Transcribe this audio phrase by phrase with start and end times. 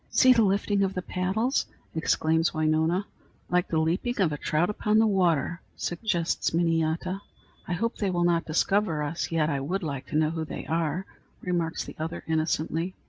[0.09, 3.05] "See the lifting of the paddles!" exclaims Winona.
[3.51, 7.21] "Like the leaping of a trout upon the water!" suggests Miniyata.
[7.67, 10.65] "I hope they will not discover us, yet I would like to know who they
[10.65, 11.05] are,"
[11.43, 12.95] remarks the other, innocently.